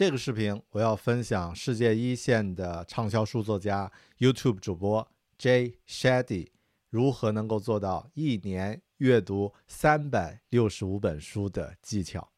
[0.00, 5.06] 这个视频我要分享世界一线的畅销书作家 YouTube 主播
[5.38, 6.48] Jay Shetty
[6.88, 12.30] 如何能够做到一年阅读三百六十五本书的技巧。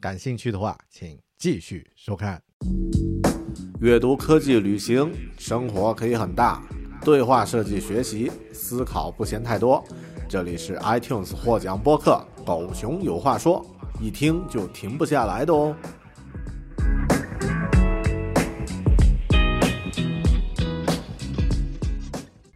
[0.00, 2.42] 感兴趣的话，请继续收看。
[3.82, 6.66] 阅读、科技、旅行，生活可以很大。
[7.04, 9.84] 对话设计、学习、思考不嫌太多。
[10.26, 13.62] 这里是 iTunes 获奖播客《狗熊有话说》，
[14.02, 15.76] 一听就停不下来的哦。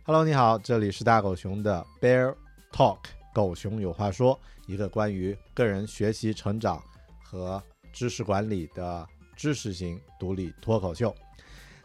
[0.09, 2.35] Hello，你好，这里是大狗熊的 Bear
[2.73, 3.01] Talk，
[3.35, 6.83] 狗熊有话说，一个关于个人学习、成长
[7.23, 9.07] 和知识管理的
[9.37, 11.15] 知识型独立脱口秀。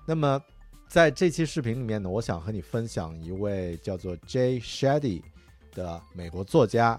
[0.08, 0.42] 那么，
[0.88, 5.22] 在这期视频里面呢，我想和你分享一位叫做 Jay Shetty
[5.74, 6.98] 的美国作家、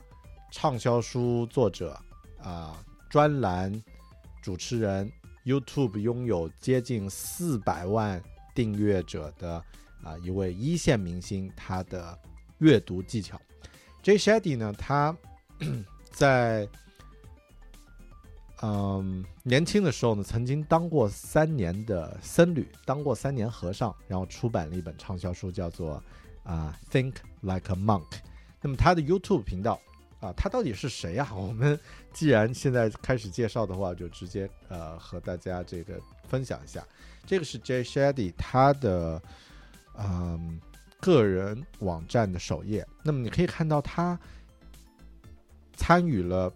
[0.53, 1.99] 畅销书作者
[2.43, 3.73] 啊，专栏
[4.43, 5.11] 主持人
[5.47, 8.23] ，YouTube 拥有接近四百万
[8.55, 9.65] 订阅者的。
[10.05, 12.17] 啊，一位一线明星，他的
[12.59, 13.41] 阅读技巧。
[14.03, 14.19] J.
[14.19, 15.17] Shetty 呢，他
[16.13, 16.69] 在
[18.61, 26.03] 嗯年轻的时候呢，曾经当过三年的僧侣，当过三年和尚，然后出版了一本畅销书，叫做
[26.43, 28.09] 啊《Think Like a Monk》。
[28.61, 29.81] 那么他的 YouTube 频道
[30.21, 31.29] 啊，他到底是谁啊？
[31.35, 31.81] 我们
[32.13, 36.87] 既然现在开始介绍的话，就直接呃和大家这个分享一下。
[37.27, 37.83] 这个是 J.
[37.83, 39.23] Shetty 他的。
[39.97, 40.61] 嗯，
[41.01, 44.19] 个人网站的首页，那么你可以看到他
[45.77, 46.53] 参与了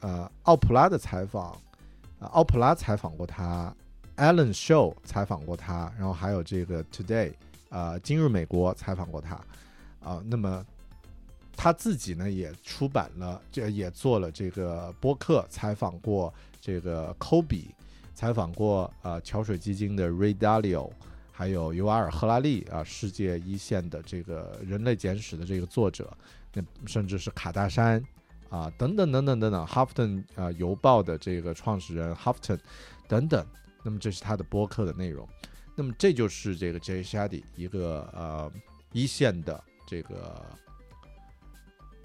[0.00, 1.56] 呃奥普拉的采访，
[2.18, 3.74] 呃奥普拉采访过他
[4.16, 7.32] ，Allen Show 采访过他，然后还有这个 Today
[7.68, 9.34] 啊今日美国采访过他，
[10.00, 10.64] 啊那么
[11.56, 17.66] 他自己呢也出版了，这也做了这个播客，采访过这个 Kobe，
[18.14, 20.90] 采访过啊桥水基金的 Ray Dalio。
[21.36, 26.16] 还有尤瓦尔·赫拉利啊，世界一线的这个人类简史的这个作者，
[26.52, 28.00] 那甚至是卡大山
[28.48, 32.56] 啊，等等等等等等，哈弗顿啊邮报的这个创始人哈弗顿
[33.08, 33.44] 等等，
[33.82, 35.28] 那么这是他的播客的内容。
[35.74, 38.52] 那么这就是这个 Jay Shetty 一个呃
[38.92, 40.40] 一线的这个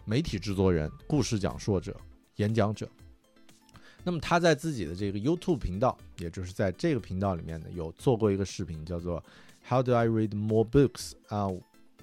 [0.06, 1.96] 媒体制作人、故事讲述者、
[2.38, 2.90] 演讲者。
[4.10, 9.24] 那么他在自己的这个 YouTube 频道，也就是在这个频道里面呢，有做过一个视频，叫做
[9.68, 11.12] How do I read more books？
[11.28, 11.48] 啊，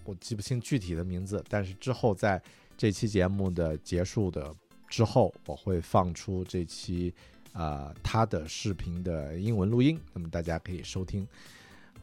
[0.05, 2.41] 我记不清具体的名字，但是之后在
[2.79, 4.55] 这期节目的结束的
[4.89, 7.13] 之后，我会放出这期
[7.53, 11.27] 啊他的视频的英文录音，那么大家可以收听。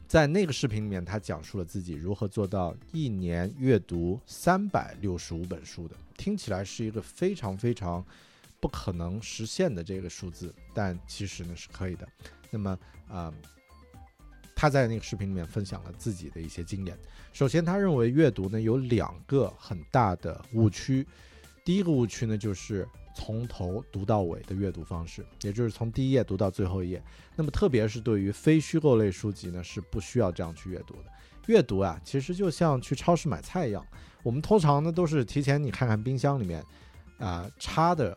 [0.06, 8.04] 在那个视频里面，他讲述了自己如何做到一年阅读三百六十五本书的，听起来是一个非常非常。
[8.64, 12.08] 不可能实现的这个数字，但其实呢是可以的。
[12.50, 12.78] 那么
[13.10, 13.30] 啊，
[14.56, 16.98] 他在那个视频里面分享了自己的一些经验。
[17.34, 21.06] 首先，他认为阅读呢有两个很大的误区。
[21.62, 27.04] 第一个误区呢就是从头读到尾的阅读方式，也就是从第一页读到最后一页。
[27.36, 31.12] 那么特别是对于非虚构类书籍呢，是不需要这样去阅读的。
[31.48, 33.86] 阅读啊，其实就像去超市买菜一样，
[34.22, 36.64] 我们通常呢都是提前你看看冰箱里面
[37.18, 38.16] 啊插的。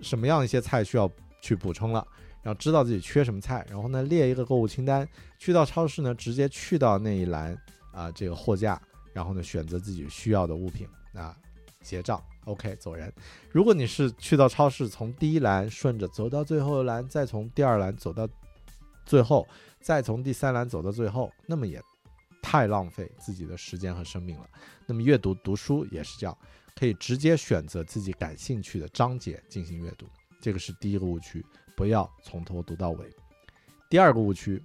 [0.00, 1.10] 什么样一些菜需要
[1.40, 2.06] 去补充了，
[2.42, 7.56] 然后知道自己缺什么菜，然后呢列一个购物清单，去到超市呢直接去到那一栏
[7.92, 8.80] 啊这个货架，
[9.12, 11.36] 然后呢选择自己需要的物品啊
[11.82, 13.12] 结账，OK 走人。
[13.50, 18.28] 如果你是去到超市从第一栏顺着走到最后一栏，再从第二栏走到
[19.06, 19.46] 最后，
[19.80, 21.80] 再从第三栏走到最后，那么也
[22.42, 24.48] 太浪费自己的时间和生命了。
[24.86, 26.36] 那么阅读读书也是这样。
[26.74, 30.06] 可以直接选择自己感兴趣的章节进行阅读，
[30.40, 31.44] 这个是第一个误区，
[31.76, 33.10] 不要从头读到尾。
[33.90, 34.62] 第二个误区，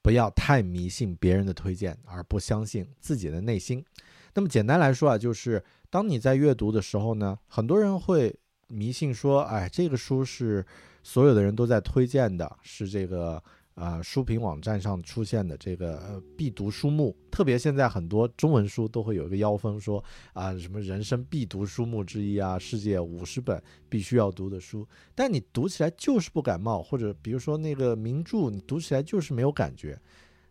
[0.00, 3.84] 不要太迷信别人的推荐，而不相信自己的内心。
[4.32, 8.34] 那么简单来说啊，就是当你在阅读的时候呢，很多人会
[8.68, 10.64] 迷信说，哎，这个书是
[11.02, 13.44] 所有的人都在推荐的，是这个
[13.74, 29.98] 啊，书评网站上出现的这个必读书目，特别现在很多中文书都会有一个妖风，说啊什么人生必读书目之一啊，世界五十本必须要读的书，但你读起来就是不感冒，或者比如说那个名著，你读起来就是没有感觉，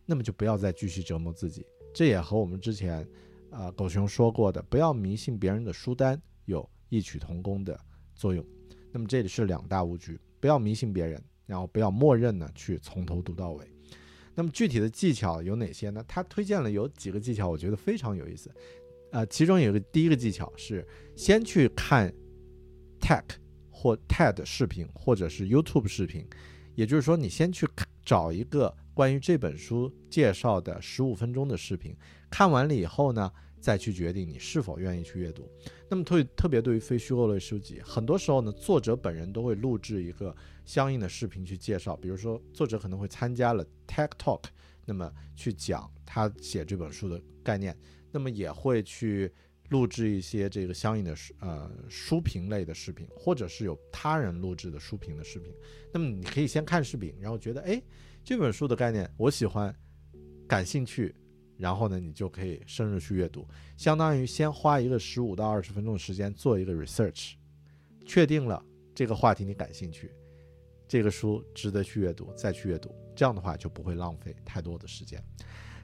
[0.05, 1.63] 那么就不要再继续折磨自己。
[1.93, 3.07] 这也和我们之前
[3.51, 7.79] 啊狗熊说过的，不要迷信别人的书单有异曲同工的
[8.15, 8.43] 作用。
[8.91, 11.21] 那么这里是两大误区，不要迷信别人。
[11.49, 13.65] 然后不要默认呢，去从头读到尾。
[14.35, 16.05] 那么具体的技巧有哪些呢？
[16.07, 18.51] 他推荐了有几个技巧，我觉得非常有意思。
[19.11, 22.13] 呃，其中有个第一个技巧是先去看
[23.01, 23.25] Tech
[23.71, 26.23] 或 TED 视频，或者是 YouTube 视频。
[26.75, 27.67] 也就是说，你先去
[28.05, 31.97] 找一个关于这本书介绍的十五分钟的视频，
[32.29, 33.29] 看完了以后呢，
[33.59, 35.49] 再去决定你是否愿意去阅读。
[35.89, 40.35] 那么特特别对于非虚构类书籍，很多时候呢，作者本人都会录制一个。
[40.65, 44.43] 相应的视频去介绍，比如说作者可能会参加了 Tech Talk，
[44.85, 47.75] 那么去讲他写这本书的概念，
[48.11, 49.31] 那么也会去
[49.69, 55.51] 录制一些这个相应的呃书评类的视频，或者是有他人录制的书评的视频。
[55.91, 57.81] 那么你可以先看视频，然后觉得哎
[58.23, 59.75] 这本书的概念我喜欢，
[60.47, 61.15] 感兴趣，
[61.59, 63.45] 然后呢你就可以深入去阅读，
[63.75, 67.33] 相当于先花一个十五到二十分钟的时间做一个 research，
[68.05, 68.63] 确定了
[68.95, 70.09] 这个话题你感兴趣。
[70.87, 75.21] 这个书值得去阅读，再去阅读，这样的话就不会浪费太多的时间。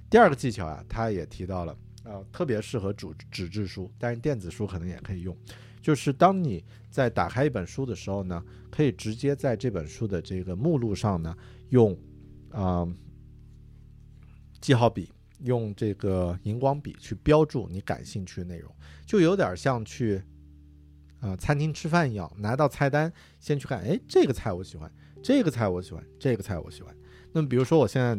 [0.10, 5.38] 第二个技巧啊，他也提到了，呃，特别适合主纸质书，但是电子书可能也可以用。
[5.82, 11.38] 就是当你在打开一本书的时候呢，可以直接在这本书的这个目录上呢，
[11.70, 11.96] 用
[12.50, 12.88] 啊
[14.60, 18.74] 记号笔，用这个荧光笔去标注你感兴趣的内容，
[19.06, 20.24] 就有点像去。
[21.22, 24.92] 啊，餐厅吃饭一样，拿到菜单先去看，哎，这个菜我喜欢，
[25.24, 26.96] 这个菜我喜欢，这个菜我喜欢。
[27.32, 28.16] 那么，比如说我现在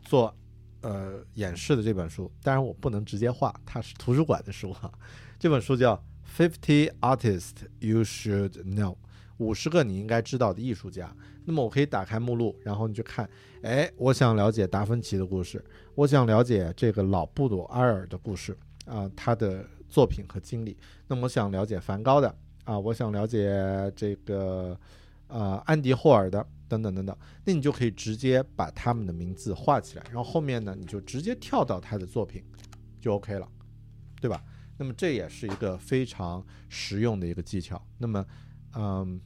[0.00, 0.34] 做
[0.80, 4.90] 呃演示的这本书，当然我不能直接画，它是图书馆的书哈。
[5.38, 5.94] 这本书叫
[6.50, 8.94] 《Fifty Artists You Should Know》，
[9.38, 11.12] 五十个你应该知道的艺术家。
[11.44, 13.28] 那么我可以打开目录，然后你去看，
[13.62, 15.64] 哎，我想了解达芬奇的故事，
[15.94, 19.64] 我想了解这个老布鲁埃尔的故事啊，他的。
[19.90, 20.76] 作品和经历，
[21.06, 22.28] 那么我想了解梵高的
[22.64, 23.50] 啊，我想了解
[23.96, 24.78] 这个
[25.28, 32.44] 呃安迪霍尔的等等等等，那你就可以直接把他们的名字画起来，然后后面呢你就直接跳到他的作品
[33.00, 33.48] 就 OK 了，
[34.20, 34.44] 对吧？
[34.76, 37.82] 那么这也是一个非常实用的一个技巧。
[37.96, 38.22] 那么，
[38.74, 39.20] 嗯，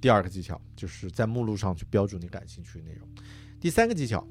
[0.00, 3.08] 第二个技巧就是在目录上去标注你感兴趣的内容。
[3.60, 4.26] 第三个技巧。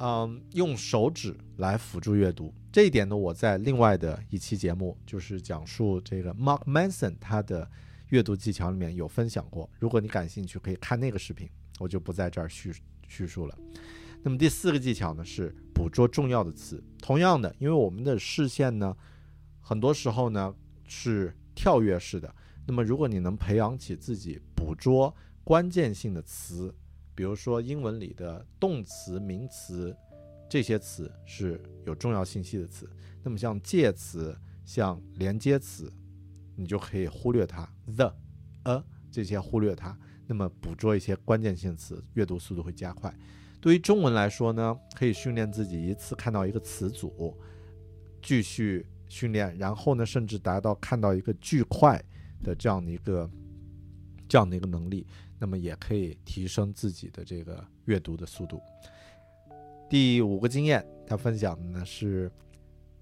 [0.00, 7.68] 嗯，用手指来辅助阅读这一点呢，我在另外的一期节目，就是讲述这个 Mark Manson 他的
[8.10, 9.68] 阅读技巧里面有分享过。
[9.80, 11.50] 如果你感兴趣，可以看那个视频，
[11.80, 12.72] 我就不在这儿叙
[13.08, 13.58] 叙述了。
[14.22, 16.80] 那么第四个技巧呢，是捕捉重要的词。
[17.02, 18.96] 同样的，因为我们的视线呢，
[19.60, 20.54] 很多时候呢
[20.86, 22.32] 是跳跃式的。
[22.68, 25.12] 那么如果你能培养起自己捕捉
[25.42, 26.72] 关键性的词。
[27.14, 29.92] 比如说英文里的动词、名词
[30.48, 32.88] 这些词是有重要信息的词，
[33.24, 35.92] 那么像介词、像连接词，
[36.54, 38.14] 你就可以忽略它，the、
[38.62, 39.98] a 这些忽略它，
[40.28, 43.12] 那么捕捉一些关键性词，阅读速度会加快。
[43.60, 47.36] 对于中文来说呢，可以训练自己一次看到一个词组，
[48.22, 52.00] 继续训练，然后呢，甚至达到看到一个巨块
[52.42, 53.30] 的这样的一个
[54.28, 55.06] 这样的一个能力。
[55.40, 58.60] 那么也可以提升自己的这个阅读的速度。
[59.88, 62.28] 第五个经验，他分享的呢是，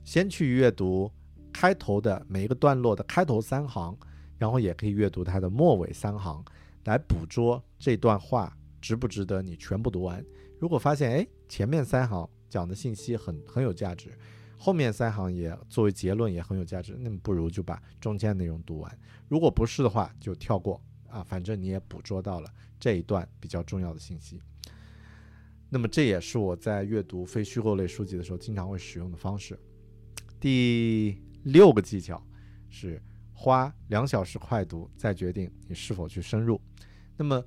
[0.04, 1.10] 先去阅读
[1.50, 3.96] 开头的每一个段落的开头三行，
[4.36, 6.44] 然后也可以阅读它的末尾三行，
[6.84, 10.22] 来捕捉这段话值不值得你全部读完。
[10.60, 14.10] 如果发现哎前面三行讲的信息很很有价值，
[14.56, 18.98] 后面三行也作为结论也很有价值，那么不如就把中间内容读完。
[19.28, 20.82] 如果不是的话，就跳过。
[21.08, 24.42] 啊，反正你也捕捉到了这一段比较重要的信息。
[25.68, 29.58] 那么这也是我在阅读非虚构类书籍的时候经常会使用的方式。
[30.40, 32.22] 第六个技巧
[32.68, 33.00] 是
[33.32, 36.60] 花两小时快读，再决定你是否去深入。
[37.16, 37.44] 那么。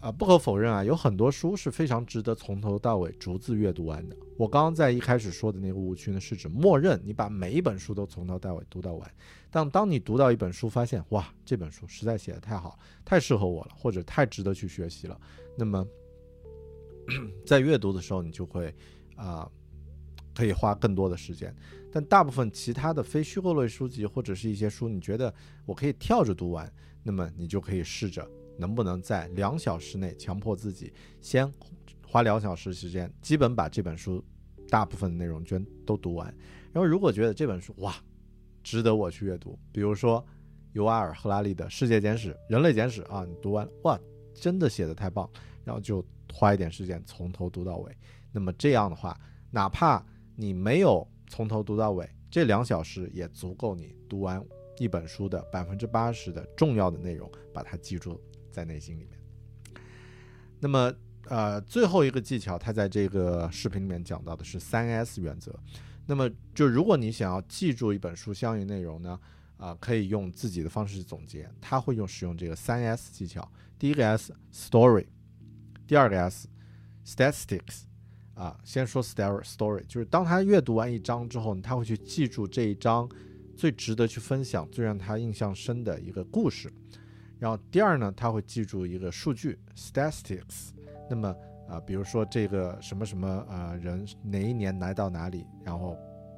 [0.00, 4.16] 啊，不可否认啊，有很多书是非常值得从头到尾逐字阅读完的。
[4.38, 9.10] 我刚刚在一开始说的那个误区呢，是指默认你把每一本书都从头到尾读到完。
[9.50, 15.20] 但当你读到一本书，发现哇，这本书实在写的太好，太适合我了，或者太值得去学习了，
[15.54, 15.86] 那么
[17.44, 18.74] 在阅读的时候，你就会
[19.16, 19.46] 啊，
[20.34, 21.54] 可以花更多的时间。
[21.92, 25.34] 但大部分其他的非虚构类书籍或者是一些书，你觉得
[25.66, 28.26] 我可以跳着读完，那么你就可以试着。
[28.60, 31.50] 能不能在两小时内强迫自己先
[32.06, 34.22] 花两小时时间，基本把这本书
[34.68, 36.26] 大部分的内容全都读完。
[36.72, 37.96] 然后如果觉得这本书哇，
[38.62, 40.24] 值得我去阅读，比如说
[40.72, 43.98] 尤瓦尔·赫拉利的《世界简史》《人类简史》啊，你读完哇，
[44.34, 45.28] 真的写的太棒，
[45.64, 47.96] 然后就花一点时间从头读到尾。
[48.30, 49.18] 那么这样的话，
[49.50, 50.04] 哪怕
[50.36, 54.40] 你没有从头读到尾，这两小时也足够你读完
[54.78, 59.18] 一本书的百分之八十的重要的内容，把它记住在内心里面。
[60.58, 60.92] 那么，
[61.26, 65.58] 呃，最后一个技巧，他在这个视频里面讲到的是三 S 原则。
[66.06, 69.18] 那么，就如果你想要记住一本书相应内容呢，
[69.56, 71.48] 啊，可以用自己的方式去总结。
[71.60, 73.50] 他会用使用这个三 S 技巧。
[73.78, 75.06] 第一个 S story，
[75.86, 76.48] 第二个 S
[77.06, 77.84] statistics。
[78.34, 83.06] 啊，先说 story，就是当他阅读完一章之后，他会去记住这一章
[83.54, 86.72] 最值得去分享、最让他印象深的一个故事。
[87.40, 90.68] 然后第二呢，他会记住一个数据 statistics。
[91.08, 91.34] 那么
[91.68, 95.96] 啊，比如说这个什么什么呃人哪一年来到哪里，然后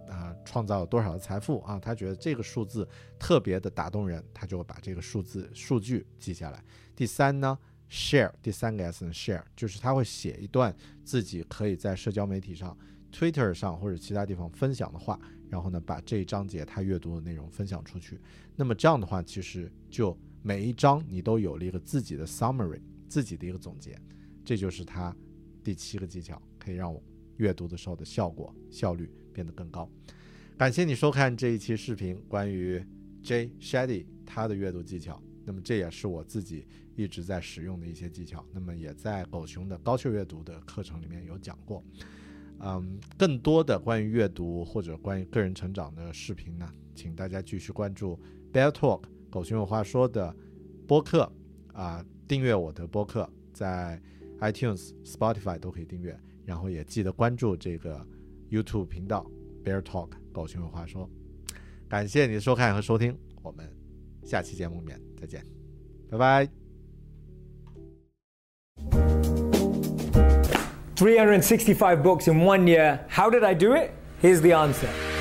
[0.09, 6.63] 啊创造了多少的财富啊，他觉得这个数字特别的打动人，他就会把这个数字数据记下来。
[6.95, 7.59] 第三呢
[7.91, 12.75] ？share 第三个 S 呢，share 就是他会写一段自己可以在社交媒体上、
[13.13, 15.19] Twitter 上或者其他地方分享的话，
[15.51, 18.19] 然后呢把这一章节他阅读的内容分享出去。
[18.57, 23.97] 那么这样的话，其实就每一章你都有了一个自己的 summary，自己的一个总结。
[24.45, 25.17] 这就是他
[25.63, 27.01] 第七个技巧，可以让我
[27.37, 29.89] 阅读的时候的效果效率变得更高。
[30.59, 32.85] 感谢你收看这一期视频，关于
[33.23, 35.23] J Shady 他的阅读技巧。
[35.45, 41.85] 那么这也是我自己一直在使用的一些技巧，那么也在狗熊的高效阅读的课程里面有讲过。
[42.61, 48.17] 嗯，更多的关于阅读或者关于个人成长的视频呢，请大家继续关注
[48.53, 50.37] Bear Talk 狗熊有话说的
[50.87, 51.33] 播客
[51.73, 53.99] 啊，订阅我的播客，在
[54.41, 58.07] iTunes、Spotify 都可以订阅，然后也记得关注这个
[58.51, 59.27] YouTube 频道
[59.65, 61.09] Bear Talk 狗熊有话说。
[61.89, 63.67] 感谢你的收看和收听，我们
[64.23, 65.01] 下期节目面。
[65.19, 65.43] 再见，
[66.11, 66.49] 拜拜。
[70.97, 72.99] 365 books in one year.
[73.09, 73.93] How did I do it?
[74.21, 75.12] Here's the answer.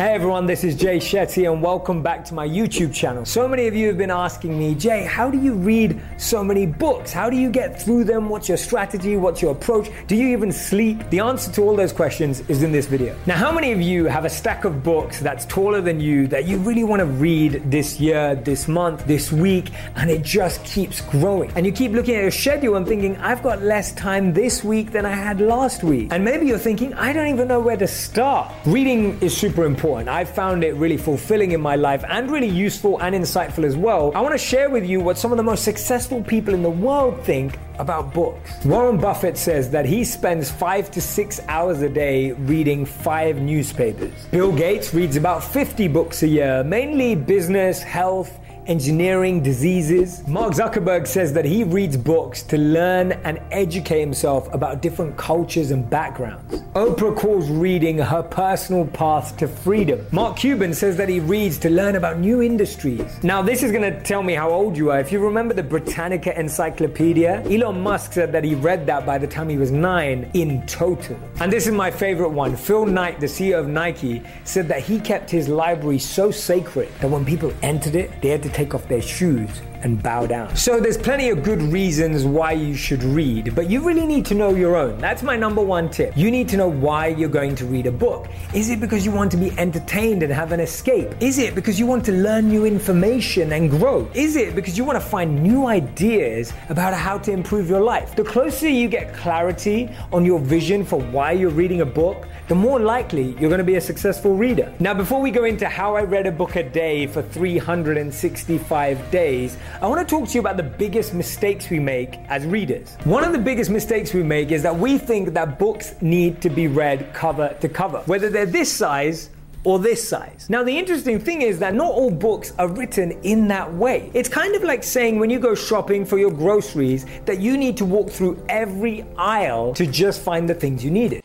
[0.00, 3.26] Hey everyone, this is Jay Shetty and welcome back to my YouTube channel.
[3.26, 6.64] So many of you have been asking me, Jay, how do you read so many
[6.64, 7.12] books?
[7.12, 8.30] How do you get through them?
[8.30, 9.18] What's your strategy?
[9.18, 9.90] What's your approach?
[10.06, 11.10] Do you even sleep?
[11.10, 13.14] The answer to all those questions is in this video.
[13.26, 16.46] Now, how many of you have a stack of books that's taller than you that
[16.46, 21.02] you really want to read this year, this month, this week, and it just keeps
[21.02, 21.52] growing?
[21.56, 24.92] And you keep looking at your schedule and thinking, I've got less time this week
[24.92, 26.08] than I had last week.
[26.10, 28.50] And maybe you're thinking, I don't even know where to start.
[28.64, 30.08] Reading is super important important.
[30.08, 34.12] I've found it really fulfilling in my life and really useful and insightful as well.
[34.14, 36.70] I want to share with you what some of the most successful people in the
[36.70, 38.64] world think about books.
[38.64, 44.12] Warren Buffett says that he spends five to six hours a day reading five newspapers.
[44.30, 50.26] Bill Gates reads about 50 books a year, mainly business, health, engineering, diseases.
[50.26, 55.70] Mark Zuckerberg says that he reads books to learn and educate himself about different cultures
[55.70, 56.60] and backgrounds.
[56.74, 60.06] Oprah calls reading her personal path to freedom.
[60.12, 63.22] Mark Cuban says that he reads to learn about new industries.
[63.22, 65.00] Now, this is going to tell me how old you are.
[65.00, 69.26] If you remember the Britannica Encyclopedia, Elon Musk said that he read that by the
[69.26, 71.18] time he was nine in total.
[71.40, 72.54] And this is my favorite one.
[72.54, 77.08] Phil Knight, the CEO of Nike, said that he kept his library so sacred that
[77.08, 80.54] when people entered it, they had to take off their shoes and bow down.
[80.56, 84.34] So there's plenty of good reasons why you should read, but you really need to
[84.34, 84.98] know your own.
[84.98, 86.16] That's my number one tip.
[86.16, 88.28] You need to know why you're going to read a book.
[88.54, 91.14] Is it because you want to be entertained and have an escape?
[91.20, 94.10] Is it because you want to learn new information and grow?
[94.14, 98.16] Is it because you want to find new ideas about how to improve your life?
[98.16, 102.54] The closer you get clarity on your vision for why you're reading a book, the
[102.54, 104.72] more likely you're going to be a successful reader.
[104.80, 109.56] Now, before we go into how I read a book a day for 365 days,
[109.80, 112.96] I want to talk to you about the biggest mistakes we make as readers.
[113.04, 116.50] One of the biggest mistakes we make is that we think that books need to
[116.50, 119.30] be read cover to cover, whether they're this size
[119.64, 120.48] or this size.
[120.50, 124.10] Now, the interesting thing is that not all books are written in that way.
[124.12, 127.76] It's kind of like saying when you go shopping for your groceries that you need
[127.78, 131.22] to walk through every aisle to just find the things you needed.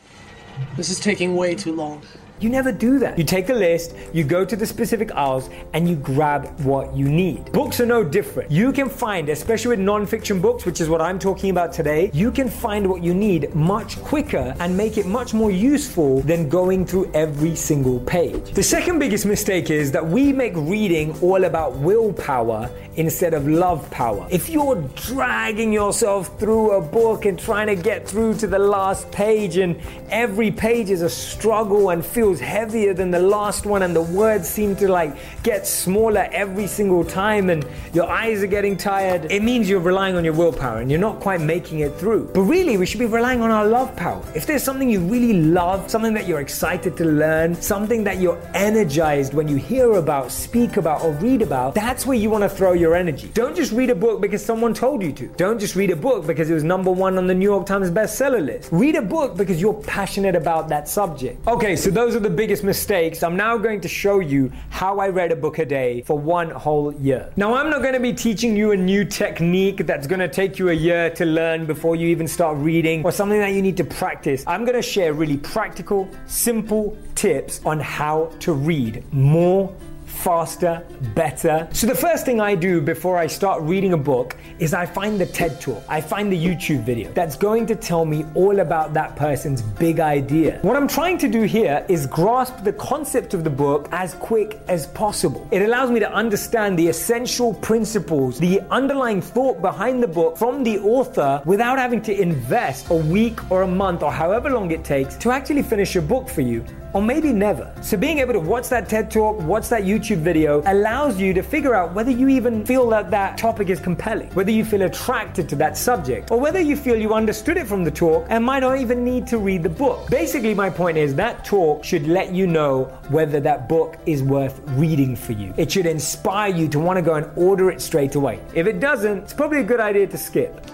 [0.76, 2.02] This is taking way too long.
[2.38, 3.16] You never do that.
[3.16, 7.08] You take a list, you go to the specific aisles, and you grab what you
[7.08, 7.50] need.
[7.50, 8.50] Books are no different.
[8.50, 12.30] You can find, especially with non-fiction books, which is what I'm talking about today, you
[12.30, 16.84] can find what you need much quicker and make it much more useful than going
[16.84, 18.52] through every single page.
[18.52, 23.90] The second biggest mistake is that we make reading all about willpower instead of love
[23.90, 24.26] power.
[24.30, 29.10] If you're dragging yourself through a book and trying to get through to the last
[29.10, 33.94] page, and every page is a struggle and feels heavier than the last one, and
[33.94, 38.76] the words seem to like get smaller every single time, and your eyes are getting
[38.76, 42.30] tired, it means you're relying on your willpower and you're not quite making it through.
[42.34, 44.22] But really, we should be relying on our love power.
[44.34, 48.40] If there's something you really love, something that you're excited to learn, something that you're
[48.54, 52.48] energized when you hear about, speak about, or read about, that's where you want to
[52.48, 53.30] throw your energy.
[53.34, 55.28] Don't just read a book because someone told you to.
[55.36, 57.90] Don't just read a book because it was number one on the New York Times
[57.90, 58.68] bestseller list.
[58.72, 61.46] Read a book because you're passionate about that subject.
[61.46, 63.22] Okay, so those are the biggest mistakes.
[63.22, 66.50] I'm now going to show you how I read a book a day for one
[66.50, 67.30] whole year.
[67.36, 70.58] Now, I'm not going to be teaching you a new technique that's going to take
[70.58, 73.76] you a year to learn before you even start reading or something that you need
[73.76, 74.42] to practice.
[74.46, 79.74] I'm going to share really practical, simple tips on how to read more
[80.16, 80.82] faster,
[81.14, 81.68] better.
[81.72, 85.20] So, the first thing I do before I start reading a book is I find
[85.20, 88.94] the TED Talk, I find the YouTube video that's going to tell me all about
[88.94, 90.58] that person's big idea.
[90.62, 94.58] What I'm trying to do here is grasp the concept of the book as quick
[94.68, 95.46] as possible.
[95.50, 100.64] It allows me to understand the essential principles, the underlying thought behind the book from
[100.64, 104.84] the author without having to invest a week or a month or however long it
[104.84, 106.64] takes to actually finish a book for you
[106.96, 107.70] or maybe never.
[107.82, 111.42] So being able to watch that TED Talk, watch that YouTube video allows you to
[111.42, 115.46] figure out whether you even feel that that topic is compelling, whether you feel attracted
[115.50, 118.60] to that subject, or whether you feel you understood it from the talk and might
[118.60, 120.08] not even need to read the book.
[120.08, 124.58] Basically, my point is that talk should let you know whether that book is worth
[124.68, 125.52] reading for you.
[125.58, 128.40] It should inspire you to want to go and order it straight away.
[128.54, 130.64] If it doesn't, it's probably a good idea to skip.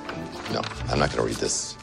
[0.53, 1.77] No, I'm not going to read this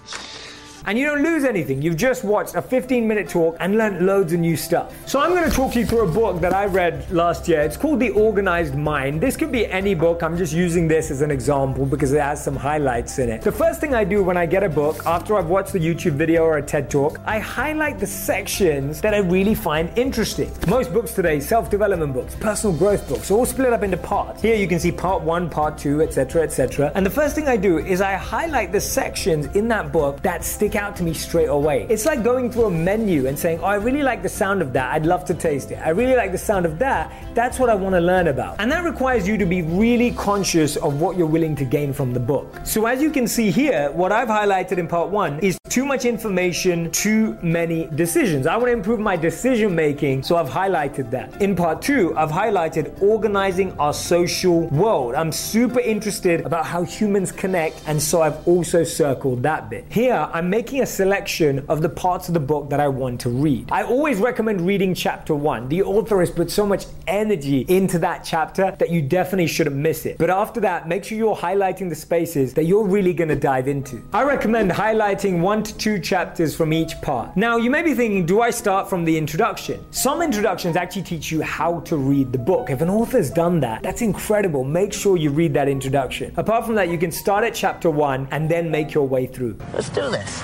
[0.86, 1.82] and you don't lose anything.
[1.82, 4.94] You've just watched a 15 minute talk and learned loads of new stuff.
[5.08, 7.62] So I'm going to talk you through a book that I read last year.
[7.62, 9.22] It's called The Organized Mind.
[9.22, 10.24] This could be any book.
[10.24, 13.42] I'm just using this as an example because it has some highlights in it.
[13.42, 16.14] The first thing I do when I get a book, after I've watched the YouTube
[16.14, 20.52] video or a TED talk, I highlight the sections that I really find interesting.
[20.68, 24.42] Most books today, self-development books, personal growth books, all split up into parts.
[24.42, 26.92] Here you can see part one, part two, etc., etc.
[26.96, 30.44] And the first thing I do is I highlight the sections in that book that
[30.44, 31.88] stick out to me straight away.
[31.90, 34.74] It's like going through a menu and saying, Oh, I really like the sound of
[34.74, 34.94] that.
[34.94, 35.76] I'd love to taste it.
[35.76, 37.12] I really like the sound of that.
[37.34, 38.60] That's what I want to learn about.
[38.60, 42.14] And that requires you to be really conscious of what you're willing to gain from
[42.14, 42.48] the book.
[42.64, 46.06] So, as you can see here, what I've highlighted in part one is too much
[46.06, 48.48] information, too many decisions.
[48.48, 51.42] I want to improve my decision making, so I've highlighted that.
[51.42, 55.16] In part two, I've highlighted organizing our social world.
[55.16, 59.86] I'm super interested about how humans connect, and so I've also circled that bit.
[59.90, 63.22] Here, I'm making making a selection of the parts of the book that I want
[63.22, 63.70] to read.
[63.72, 65.70] I always recommend reading chapter one.
[65.70, 70.06] The author has put so much energy into that chapter that you definitely shouldn't miss
[70.06, 70.18] it.
[70.18, 74.04] But after that, make sure you're highlighting the spaces that you're really to dive into.
[74.12, 77.38] I recommend highlighting one to two chapters from each part.
[77.38, 79.80] Now, you may be thinking, do I start from the introduction?
[79.92, 82.70] Some introductions actually teach you how to read the book.
[82.70, 84.66] If an author's done that, that's incredible.
[84.66, 86.34] Make sure you read that introduction.
[86.36, 89.58] Apart from that, you can start at chapter one and then make your way through.
[89.74, 90.44] Let's do this.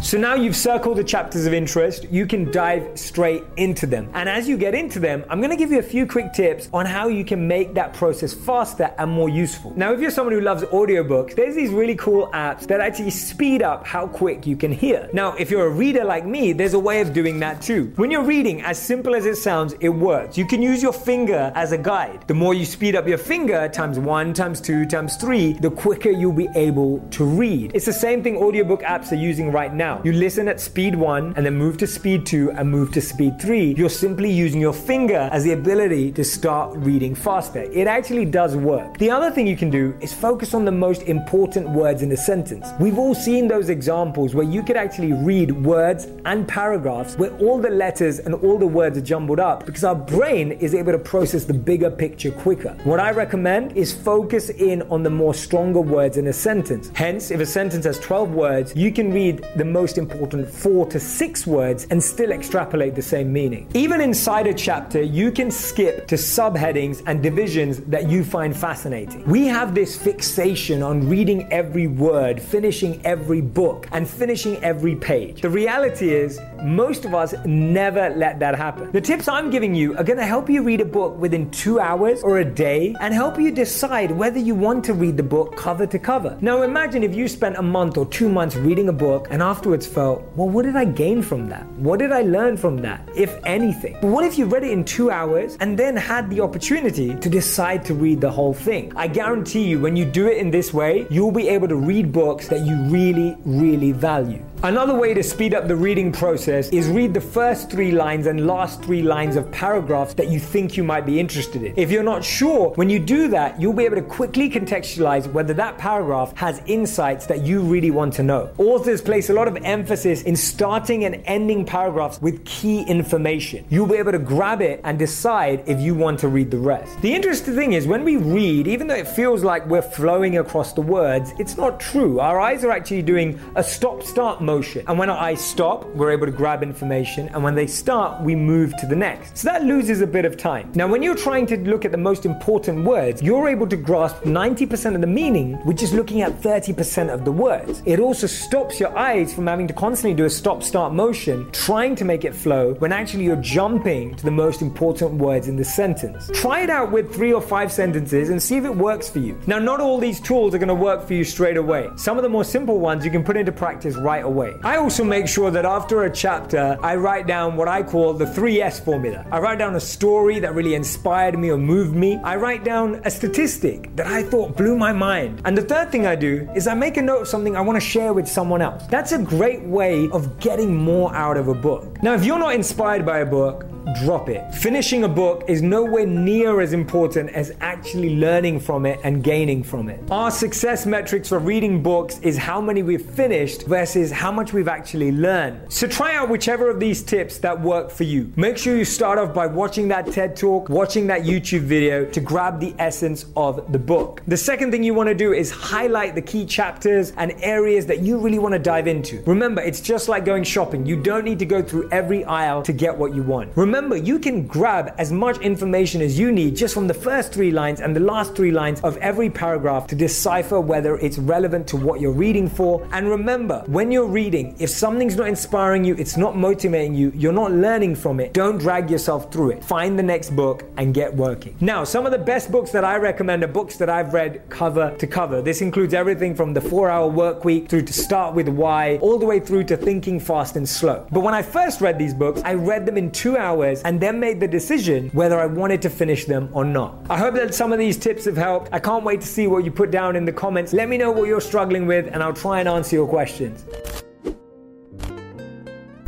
[0.00, 4.08] So now you've circled the chapters of interest, you can dive straight into them.
[4.14, 6.86] And as you get into them, I'm to give you a few quick tips on
[6.86, 9.74] how you can make that process faster and more useful.
[9.76, 13.60] Now, if you're someone who loves audiobooks, there's these really cool apps that actually speed
[13.60, 15.10] up how quick you can hear.
[15.12, 17.92] Now, if you're a reader like me, there's a way of doing that too.
[17.96, 20.38] When you're reading, as simple as it sounds, it works.
[20.38, 22.24] You can use your finger as a guide.
[22.28, 26.10] The more you speed up your finger, times one, times two, times three, the quicker
[26.10, 27.72] you'll be able to read.
[27.74, 30.00] It's the same thing audiobook apps are using right now now.
[30.04, 33.40] You listen at speed one and then move to speed two and move to speed
[33.40, 33.74] three.
[33.80, 37.62] You're simply using your finger as the ability to start reading faster.
[37.80, 38.98] It actually does work.
[38.98, 42.16] The other thing you can do is focus on the most important words in a
[42.16, 42.66] sentence.
[42.78, 47.58] We've all seen those examples where you could actually read words and paragraphs where all
[47.58, 50.98] the letters and all the words are jumbled up because our brain is able to
[50.98, 52.72] process the bigger picture quicker.
[52.84, 56.90] What I recommend is focus in on the more stronger words in a sentence.
[56.94, 60.98] Hence, if a sentence has 12 words, you can read the most important four to
[60.98, 63.62] six words and still extrapolate the same meaning.
[63.74, 69.22] Even inside a chapter, you can skip to subheadings and divisions that you find fascinating.
[69.36, 75.42] We have this fixation on reading every word, finishing every book, and finishing every page.
[75.42, 78.90] The reality is, most of us never let that happen.
[78.90, 81.78] The tips I'm giving you are going to help you read a book within two
[81.78, 85.56] hours or a day and help you decide whether you want to read the book
[85.56, 86.36] cover to cover.
[86.40, 89.86] Now, imagine if you spent a month or two months reading a book and afterwards
[89.86, 91.66] felt, well, what did I gain from that?
[91.76, 93.98] What did I learn from that, if anything?
[94.00, 97.28] But what if you read it in two hours and then had the opportunity to
[97.28, 98.90] decide to read the whole thing?
[98.96, 102.12] I guarantee you, when you do it in this way, you'll be able to read
[102.12, 104.42] books that you really, really value.
[104.64, 108.44] Another way to speed up the reading process is read the first three lines and
[108.44, 111.74] last three lines of paragraphs that you think you might be interested in.
[111.76, 115.54] If you're not sure, when you do that, you'll be able to quickly contextualize whether
[115.54, 118.50] that paragraph has insights that you really want to know.
[118.58, 123.64] Authors place a lot of emphasis in starting and ending paragraphs with key information.
[123.70, 127.00] You'll be able to grab it and decide if you want to read the rest.
[127.00, 130.72] The interesting thing is, when we read, even though it feels like we're flowing across
[130.72, 132.18] the words, it's not true.
[132.18, 134.82] Our eyes are actually doing a stop start motion.
[134.88, 137.28] And when our eyes stop, we're able to grab information.
[137.34, 139.36] And when they start, we move to the next.
[139.36, 140.72] So that loses a bit of time.
[140.74, 144.16] Now, when you're trying to look at the most important words, you're able to grasp
[144.22, 147.82] 90% of the meaning with just looking at 30% of the words.
[147.84, 151.94] It also stops your eyes from having to constantly do a stop start motion, trying
[151.96, 155.64] to make it flow, when actually you're jumping to the most important words in the
[155.64, 156.30] sentence.
[156.32, 159.38] Try it out with three or five sentences and see if it works for you.
[159.46, 161.90] Now, not all these tools are going to work for you straight away.
[161.96, 164.37] Some of the more simple ones you can put into practice right away.
[164.64, 168.24] I also make sure that after a chapter, I write down what I call the
[168.24, 169.26] 3S formula.
[169.32, 172.16] I write down a story that really inspired me or moved me.
[172.22, 175.42] I write down a statistic that I thought blew my mind.
[175.44, 177.76] And the third thing I do is I make a note of something I want
[177.76, 178.84] to share with someone else.
[178.86, 182.02] That's a great way of getting more out of a book.
[182.02, 184.54] Now, if you're not inspired by a book, drop it.
[184.54, 189.62] Finishing a book is nowhere near as important as actually learning from it and gaining
[189.62, 190.00] from it.
[190.10, 194.68] Our success metrics for reading books is how many we've finished versus how much we've
[194.68, 195.72] actually learned.
[195.72, 198.32] So try out whichever of these tips that work for you.
[198.36, 202.20] Make sure you start off by watching that TED Talk, watching that YouTube video to
[202.20, 204.22] grab the essence of the book.
[204.26, 208.00] The second thing you want to do is highlight the key chapters and areas that
[208.00, 209.22] you really want to dive into.
[209.26, 210.84] Remember, it's just like going shopping.
[210.84, 213.56] You don't need to go through every aisle to get what you want.
[213.56, 217.52] Remember, you can grab as much information as you need just from the first three
[217.52, 221.76] lines and the last three lines of every paragraph to decipher whether it's relevant to
[221.76, 222.86] what you're reading for.
[222.92, 227.32] And remember, when you're reading, if something's not inspiring you, it's not motivating you, you're
[227.32, 229.62] not learning from it, don't drag yourself through it.
[229.62, 231.56] Find the next book and get working.
[231.60, 234.96] Now, some of the best books that I recommend are books that I've read cover
[234.96, 235.40] to cover.
[235.40, 239.18] This includes everything from the four hour work week through to Start with Why, all
[239.18, 241.06] the way through to Thinking Fast and Slow.
[241.12, 243.36] But when I first read these books, I read them in two
[243.84, 246.94] and then made the decision whether I wanted to finish them or not.
[247.08, 248.68] I hope that some of these tips have helped.
[248.72, 250.72] I can't wait to see what you put down in the comments.
[250.72, 253.64] Let me know what you're struggling with, and I'll try and answer your questions.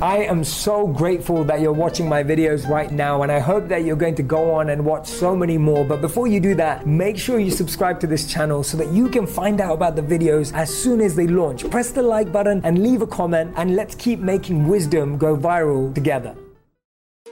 [0.03, 3.85] I am so grateful that you're watching my videos right now, and I hope that
[3.85, 5.85] you're going to go on and watch so many more.
[5.85, 9.11] But before you do that, make sure you subscribe to this channel so that you
[9.11, 11.68] can find out about the videos as soon as they launch.
[11.70, 15.94] Press the like button and leave a comment, and let's keep making wisdom go viral
[15.94, 16.35] together.